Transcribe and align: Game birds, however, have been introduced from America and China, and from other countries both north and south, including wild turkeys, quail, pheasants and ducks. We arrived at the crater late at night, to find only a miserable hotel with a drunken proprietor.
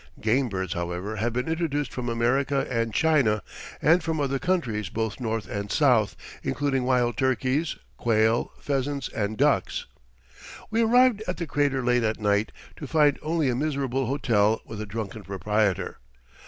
Game 0.19 0.49
birds, 0.49 0.73
however, 0.73 1.17
have 1.17 1.31
been 1.31 1.47
introduced 1.47 1.93
from 1.93 2.09
America 2.09 2.65
and 2.67 2.91
China, 2.91 3.43
and 3.83 4.01
from 4.01 4.19
other 4.19 4.39
countries 4.39 4.89
both 4.89 5.19
north 5.19 5.47
and 5.47 5.71
south, 5.71 6.15
including 6.41 6.85
wild 6.85 7.17
turkeys, 7.17 7.75
quail, 7.97 8.51
pheasants 8.59 9.09
and 9.09 9.37
ducks. 9.37 9.85
We 10.71 10.81
arrived 10.81 11.21
at 11.27 11.37
the 11.37 11.45
crater 11.45 11.83
late 11.85 12.01
at 12.01 12.19
night, 12.19 12.51
to 12.77 12.87
find 12.87 13.19
only 13.21 13.47
a 13.47 13.55
miserable 13.55 14.07
hotel 14.07 14.61
with 14.65 14.81
a 14.81 14.87
drunken 14.87 15.21
proprietor. 15.21 15.99